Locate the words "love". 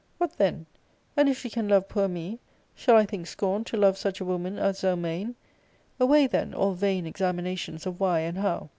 1.67-1.87, 3.77-3.99